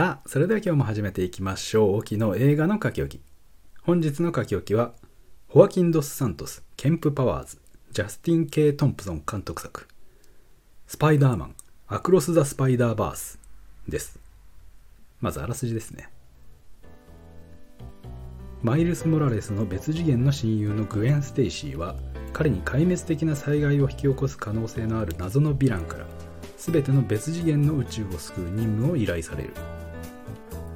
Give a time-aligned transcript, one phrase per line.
[0.00, 1.98] さあ、それでは今日も始めていきましょう。
[1.98, 3.20] 沖の映画の書き置き。
[3.82, 4.94] 本日の書き置きは、
[5.46, 7.58] ホアキン・ドス・サントス、ケンプ・パワーズ、
[7.92, 9.86] ジャスティン・ケイ・トンプソン監督作、
[10.86, 11.54] スパイダーマン、
[11.86, 13.38] アクロス・ザ・スパイダーバース
[13.86, 14.18] です。
[15.20, 16.08] まずあらすじですね。
[18.62, 21.94] マイルス・モラレスの別次元の親友のグウェン・ステイシーは、
[22.32, 26.06] 彼に壊滅的な災害を引き起こす可能性のある謎のヴィランから、
[26.56, 29.52] 全ての別次元の宇宙を救う任務を依頼される。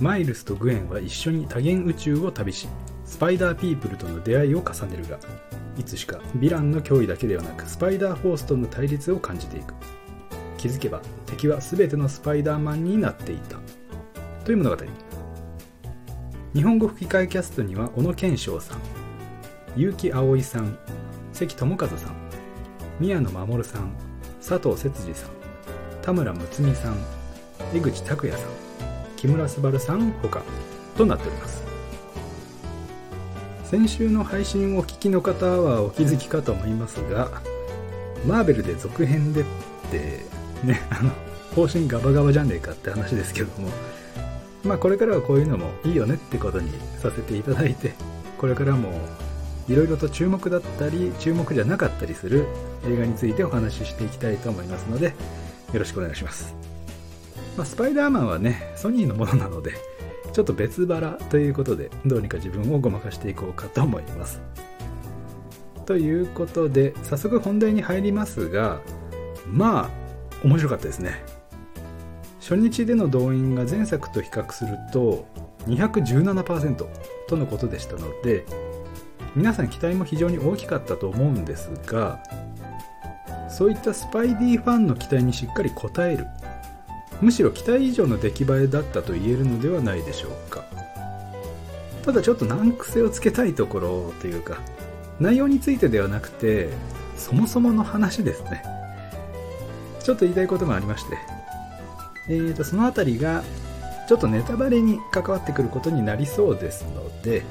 [0.01, 2.69] マイルスとグエンは一緒に多元宇宙を旅し
[3.05, 5.19] スパイダーピープルとの出会いを重ねるが
[5.79, 9.75] いつしかヴィランの脅威だけではなくスパイダーフォースとの対立を感じていく。
[10.57, 13.59] 気づけば敵は全てのスパイダーマンになっていた。
[14.45, 14.77] という物語。
[16.55, 18.79] 日本語吹き替えキャストには小野賢章さん
[19.77, 20.79] 結城葵さん
[21.33, 22.15] 関智一さん
[23.01, 23.93] 宮野守さん
[24.39, 25.31] 佐藤節次さん
[26.01, 26.97] 田村睦美さん
[27.75, 28.64] 江口拓也さん。
[29.25, 30.43] 木村昴さんほか
[30.99, 31.65] となっております。
[33.65, 37.41] 先週の配信をお聞きの方はお気づきかと思いますが
[38.27, 39.45] マーベルで続編でっ
[39.91, 40.21] て
[40.63, 41.11] ねあの
[41.57, 43.71] 方針ガバガバじゃねえかって話ですけども
[44.63, 47.95] まあこれからはこういうのもいいよねってことにさせていただいて
[48.37, 48.93] これからも
[49.69, 52.47] いろいろと注目だったり注目じゃなかったりする
[52.87, 55.15] 映画についてお話ししていきたいと思いますので
[55.73, 56.74] よろしくお願いします。
[57.57, 59.73] まあ、スパイダーマンはね、ソニーのものなので、
[60.33, 64.41] ちょっと別腹ということで、どうにか自分をごまかしていこうかと思います。
[65.87, 68.81] ということで、早速本題に入りますが、
[69.47, 69.91] まあ、
[70.45, 71.23] 面白かったですね。
[72.45, 75.27] 初日での動員が前作と比較すると
[75.67, 76.87] 217%
[77.27, 78.45] とのことでしたので
[79.35, 82.23] 皆さん期待も非常に大きかったと思うんですが
[83.49, 86.27] そういったスパイディファンの期待にしっかり応える
[87.21, 90.65] むしろ期待以上の出来栄えだったと言えるのではないでしょうか。
[92.05, 94.59] ただちょっと難癖をつけたいところというか
[95.21, 96.69] 内容についてではなくて
[97.17, 98.63] そもそもの話ですね。
[100.03, 101.17] ちょっと言いたいことがありまして。
[102.29, 103.43] えーとその辺りが
[104.09, 107.43] ちょっとネタバレに関わってくることになりそうですので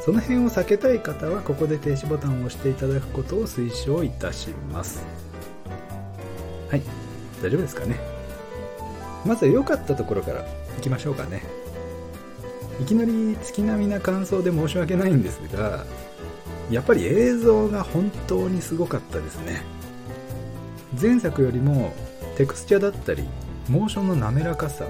[0.00, 5.04] その辺を避けたい方はここで停止ボタンを押していただくことを推奨いたします。
[6.68, 6.82] はい。
[7.42, 8.13] 大丈夫ですかね？
[9.24, 10.44] まずは良かったところから
[10.78, 11.42] いきましょうかね。
[12.80, 15.84] いきなり月並みな感想で申し訳ないんですが
[16.70, 19.62] やっぱり映像が本当にすごかったですね。
[21.00, 21.92] 前作よりも
[22.36, 23.24] テクスチャだったり
[23.68, 24.84] モーションの滑らかさ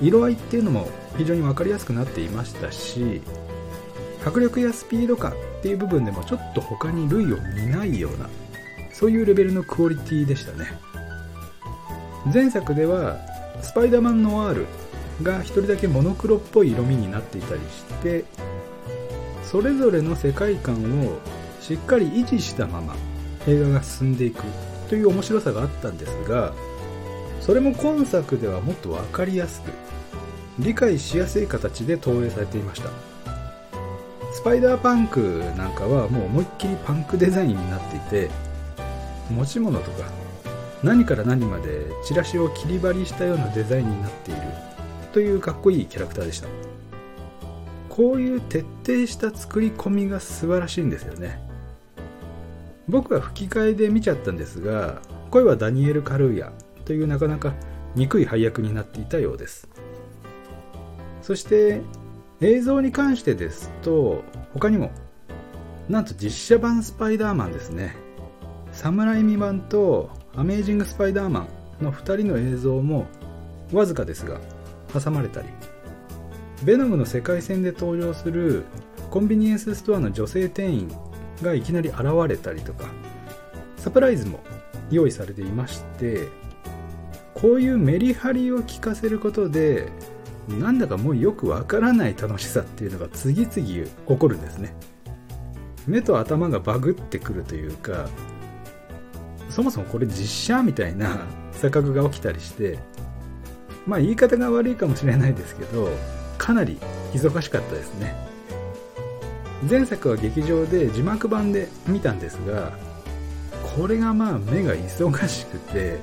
[0.00, 3.22] 色合いっていうのも非常に分かりやすくなっていましたし
[4.24, 8.28] 迫力やスピード感っていう部分でもちょっと他に類を見ないような
[8.92, 10.66] そういうレベルのクオリティでしたね。
[12.32, 13.18] 前作では
[13.62, 14.66] スパイダーマンノワール
[15.22, 18.24] が一人だけモノクロっぽい色味になっていたりして
[19.42, 21.18] それぞれの世界観を
[21.60, 22.94] しっかり維持したまま
[23.46, 24.42] 映画が進んでいく
[24.88, 26.52] という面白さがあったんですが
[27.40, 29.70] それも今作ではもっと分かりやすく
[30.58, 32.88] 理解しやすい形で投影されていました。
[34.36, 38.30] スパイダーパンクなんかはもう思いっきりパンクデザインになっていて
[39.30, 40.04] 持ち物とか
[40.86, 44.40] 何から何までチラシを切り張りしたようなデザインになっている
[45.12, 46.46] というかっこいいキャラクターでした。
[47.88, 51.40] こういう徹底した作り込みが素晴らしいんですよね。
[52.86, 55.02] 僕は吹き替えで見ちゃったんですが
[55.32, 56.52] 声はダニエル・カルーヤ
[56.84, 57.52] というなかなか
[57.96, 59.68] 憎い配役になっていたようです。
[61.20, 61.80] そして
[62.40, 64.22] 映像に関してですと
[64.54, 64.92] 他にも
[65.88, 67.96] なんと実写版スパイダーマンですね。
[68.70, 71.46] サムライミ版とアメージング・スパイダーマ
[71.80, 73.06] ンの2人の映像も
[73.72, 74.38] わずかですが
[74.92, 75.48] 挟まれたり。
[76.64, 78.64] ベノムの世界線で登場する
[79.10, 80.90] コンビニエンスストアの女性店員
[81.42, 82.86] がいきなり現れたりとか
[83.76, 84.40] サプライズも
[84.90, 86.28] 用意されていまして
[87.34, 89.90] こういうメリハリを効かせることで
[90.48, 94.74] なんだかもうよくわからない楽しさっていうのが次々起こるんですね。
[95.86, 98.08] 目と頭がバグってくるというか
[99.48, 102.78] そもそもこれ実写みたいな 錯覚が起きたりして
[103.86, 105.88] まあ言い方が悪いかもしれないですけど
[106.38, 106.78] かなり
[107.14, 108.14] 忙しかったですね。
[109.68, 112.72] 前作は劇場で字幕版で見たんですが
[113.74, 115.98] これがまあ目が忙しくて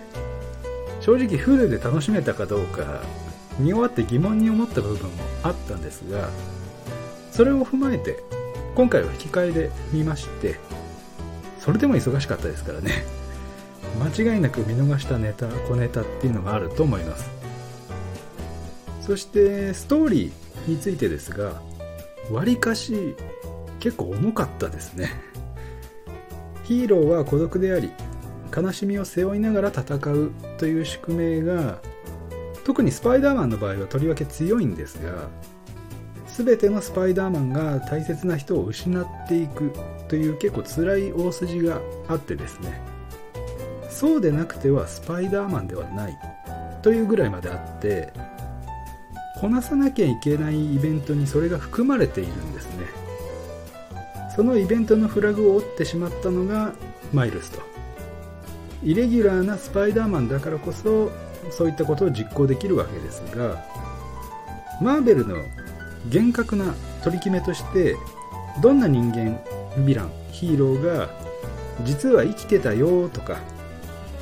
[1.02, 3.02] 正直フルで楽しめたかどうか
[3.60, 6.30] 見終わって疑問に思った部分もあったんですが
[7.32, 8.18] それを踏まえて
[8.76, 10.60] 今回は吹き替えで見まして
[11.60, 13.23] それでも忙しかったですからね。
[14.00, 17.30] 間違いなく見逃したネタ小ネタっていうのがあると思います。
[19.02, 21.62] そしてストーリーについてですが
[22.32, 23.16] わりかし
[23.80, 25.12] 結構重かったですね。
[26.64, 27.92] ヒーローは孤独であり
[28.56, 31.80] 悲しみを背負いながら戦うという宿命が
[32.64, 35.28] 特にスパイダーマンの場合はとりわけ強いんですが
[36.28, 39.72] 全てのスパイダーマンが大切な人を失っていく
[40.08, 42.93] という結構辛い大筋があってですね。
[44.04, 46.20] そうでなくてはスパイダーマンではない
[46.82, 48.12] というぐらいまであって
[49.40, 52.86] こなさなきゃいけないイベントにそれが含まれているんですね。
[54.36, 56.74] そのイベントのフラグを折ってしまったのが
[57.14, 57.62] マイルスと。
[58.84, 61.10] イレギュラーなスパイダーマンだからこそ
[61.50, 63.64] そういったことを実行できるわけですが
[64.82, 65.38] マーベルの
[66.10, 66.76] 厳格な
[67.06, 67.96] 取り決めとして
[68.62, 69.40] どんな人間
[69.78, 71.10] ヴィランヒーローが
[71.86, 73.40] 実は生きてたよとか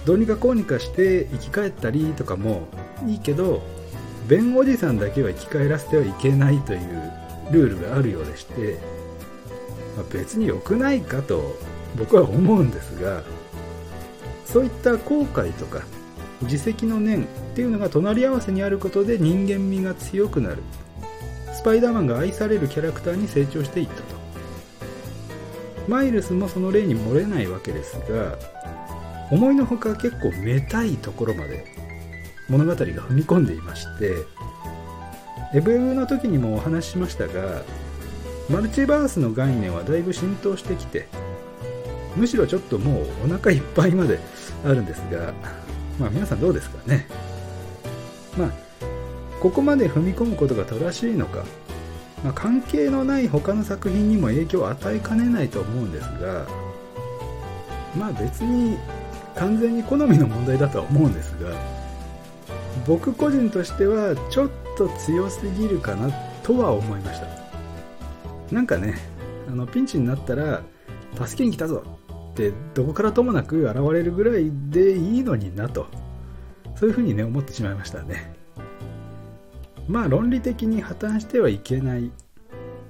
[0.06, 2.68] どうにかこうにかして生き返ったりとかも
[3.08, 3.62] いいけど
[4.28, 7.12] ベンおじさんだけは生き返らせてはいけないという
[7.52, 8.80] ルールがあるようでして、
[9.98, 11.56] まあ、別に良くないかと
[11.98, 13.24] 僕は思うんですが
[14.46, 15.82] そういった後悔とか
[16.44, 20.64] 自責の念っていうのが隣り合わせにあることで人間味が強くなる。
[21.54, 24.02] スパイダーマンが愛されるキャラクターに成長していったと。
[25.88, 28.38] マイルスもその例に漏れないわけですが
[29.32, 31.66] 思いのほか結構めたいところまで
[32.50, 34.16] 物語が踏み込んでいまして
[35.54, 37.62] エブエブの時にもお話ししましたが
[38.50, 41.08] マルチバースの概念はだいぶ浸透してきて
[42.16, 44.20] むしろちょっともうお腹いっぱいまで
[44.66, 45.34] あるんですが
[45.98, 47.08] まあ皆さんどうですかね。
[48.38, 48.52] まあ
[49.40, 51.44] ここまで踏み込むことが正しいのか、
[52.24, 56.46] まあ、関係のない他の作品にも影響を与えかねないと思うんですが
[57.98, 58.78] まあ別に
[59.36, 61.52] 完全に好みの問題だとは思うんですが
[62.86, 66.12] 僕個人としてはちょっと強すぎるかな
[66.44, 67.28] とは思いました。
[68.52, 68.96] なんかね
[69.50, 70.62] あのピンチになったら
[71.16, 71.84] 助けに来たぞ
[72.32, 75.88] ってどこからともなく現れるぐらいでいいのになと
[76.76, 78.34] そういうふうにね思ってしまいましたね。
[79.88, 82.12] まあ論理的に破綻してはいけない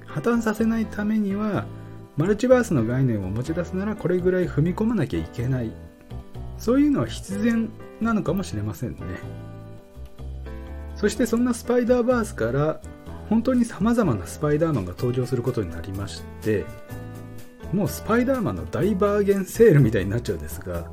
[0.06, 1.66] 破綻させないためには
[2.18, 5.72] マルチバースの概念を持ち出すならこれぐらい踏み込まなきゃいけない。
[6.62, 7.72] そういうのは必然
[8.02, 8.98] なのかもしれませんね。
[10.96, 12.80] そしてそんなスパイダーバースから
[13.30, 16.64] 本当に様々なスパイダーマンが登場することになりまして
[17.74, 20.86] もうスパイダーマンの大バーゲンセールみたいになっちゃうんですが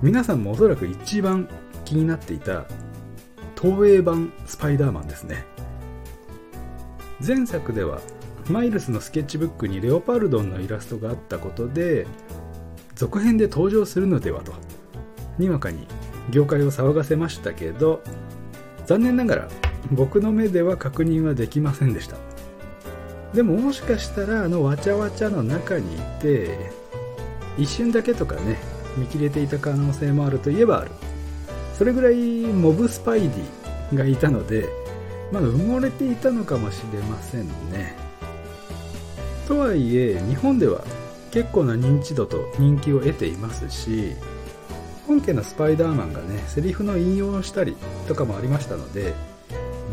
[0.00, 1.50] 皆さんもおそらく一番
[1.84, 2.64] 気になっていた
[3.60, 5.44] 東映版スパイダーマンですね。
[7.24, 8.00] 前作では
[8.48, 12.06] マイルスのスケッチブックにレオパルドンのイラストがあったことで
[13.02, 14.52] 続編で登場するのではと。
[15.36, 15.88] にわかに
[16.30, 18.00] 業界を騒がせましたけど
[18.86, 19.48] 残念ながら
[19.90, 22.16] 僕の目では確認はできませんでした。
[23.34, 26.70] でももしかしたらあのわちゃわちゃの中にいて
[27.58, 28.56] 一瞬だけとかね
[28.96, 30.92] 見切れていた可能性もあるといえばある。
[31.76, 34.68] それぐらいモブスパイディがいたので、
[35.32, 37.96] まあ、埋もれていたのかもしれませんね。
[39.48, 40.84] とはいえ日本では
[41.32, 44.12] 結構な認知度と人気を得ていますし
[45.06, 49.14] 本家のスパイダーマンがねセリフの引用をしたりとかもありましたので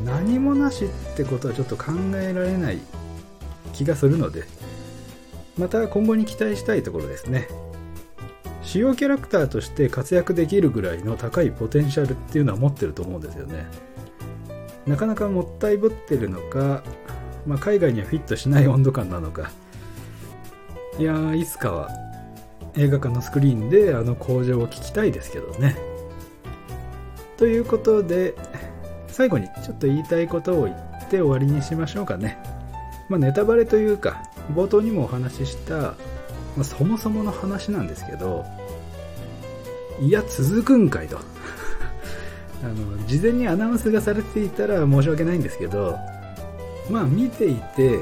[0.05, 2.79] 何もなしってことはちょっと考えられない
[3.73, 4.43] 気がするので
[5.57, 7.49] また今後に期待したいところですね。
[8.61, 13.65] 主要キャラクターとして活躍できるぐらいの高いポテンシャルっていうのは持ってると思うんですよね。
[14.85, 16.83] なかなかもったいぶってるのか、
[17.45, 19.51] まあ、海外にはフィットしない温度感なのか
[20.97, 21.89] いやいつかは
[22.75, 25.77] 映画館のスクリーンであの工場を聞きたいですけどね
[27.37, 28.35] ということで
[29.07, 32.37] 最後にちょっと言いたいことを言って終わりにしましょうかね
[33.09, 35.95] まあネタバレというか冒頭にもお話しした、ま
[36.61, 38.45] あ、そもそもの話なんですけど
[40.01, 41.19] いや、続くんかいと。
[42.63, 45.97] あの、事前にアナウンスがされていたら申し訳ないんですけど、
[46.89, 47.99] まあ見ていて、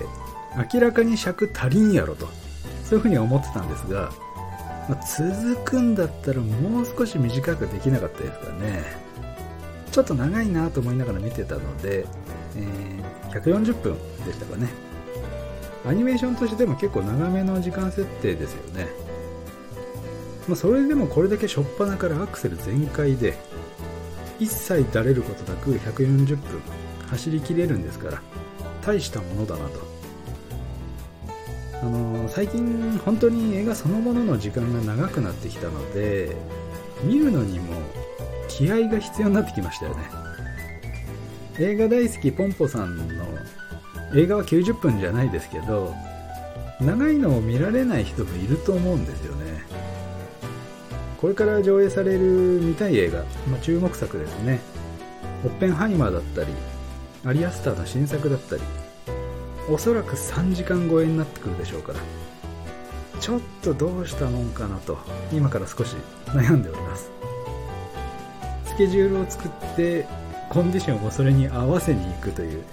[0.73, 2.27] 明らかに尺足りんやろと。
[2.87, 4.11] そういうふうには思ってたんですが、
[4.87, 8.83] まあ、続くんだったらもう少し短くできなかったですかね。
[9.91, 12.05] ちょっと長いなと思いながら見てたので、
[12.55, 14.69] えー、140分でしたかね。
[15.85, 18.87] アニメーションとしても結構長めの時間設定ですよね。
[20.47, 23.37] まあ、それでもこれだけ初っ端からアクセル全開で
[24.39, 26.61] 一切だれることなく140分
[27.09, 28.21] 走りきれるんですから
[28.81, 29.96] 大したものだなと
[31.81, 36.35] あの、最近本当に映画そのものの時間が長くなってきたので
[37.03, 37.73] 見るのにも
[38.47, 40.03] 気合が必要になってきましたよね。
[41.59, 43.03] 映画大好きポンポさんの
[44.15, 45.93] 映画は90分じゃないですけど
[46.79, 49.65] 長いのを見られない人もいると思うんですよね。
[51.19, 52.19] これから上映される
[52.61, 54.59] 見たい映画、まあ、注目作ですね。
[55.43, 56.47] オッペンハイマーだったり
[57.25, 58.61] アリアスターの新作だったり。
[59.69, 61.99] おそらく3時間超えになってくるでしょうから。
[63.19, 64.97] ちょっとどうしたもんかなと
[65.33, 65.95] 今から少し
[66.27, 67.11] 悩んでおります。
[68.65, 70.05] スケジュールを作って
[70.49, 72.63] コンディションをそれに合わせに行くという。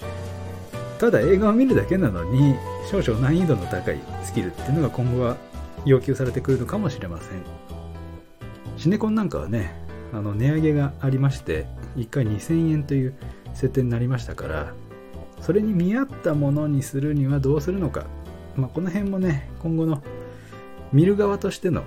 [0.99, 2.55] ただ映画を見るだけなのに
[2.91, 5.37] 少々難易度の高いスキルっていうのが今後は
[5.85, 7.43] 要求されてくるのかもしれません。
[8.77, 9.75] シネコンなんかはね
[10.13, 13.15] あの値上げがありまして1回2000円という
[13.55, 14.75] 設定になりましたから
[15.45, 18.07] それに見合ったものにするにはどうするのか、
[18.57, 20.03] まあ、この辺もね今後の
[20.91, 21.83] 見る側としての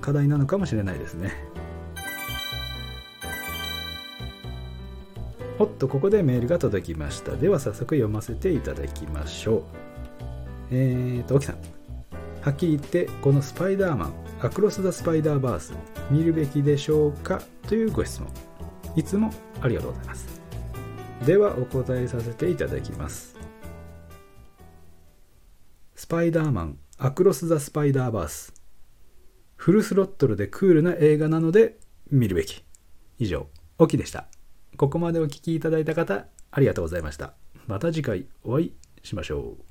[0.00, 1.32] 課題なのかもしれないですね。
[5.58, 7.32] おっとここでメールが届きました。
[7.32, 9.62] では早速読ませていただきましょう。
[10.70, 11.56] えーと沖さん。
[12.42, 15.74] はっきり言ってこのスパイダーマンアクロス・ザ・スパイダーバース
[16.12, 17.42] 見るべきでしょうか？
[17.66, 18.28] というご質問。
[18.94, 20.29] いつもありがとうございます。
[21.24, 23.36] ではお答えさせていただきます。
[25.94, 28.54] スパイダーマンアクロス・ザ・スパイダーバース。
[29.56, 31.78] フルスロットルでクールな映画なので
[32.10, 32.64] 見るべき。
[33.18, 33.48] 以上
[33.78, 34.26] オキでした。
[34.78, 37.34] ここまでお聴きいただいた方ありがとうございました。
[37.66, 39.69] また次回お会いしましょう。